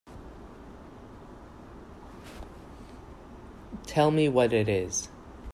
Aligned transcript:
Tell 3.85 4.09
me 4.09 4.29
what 4.29 4.51
it 4.51 4.67
is. 4.67 5.09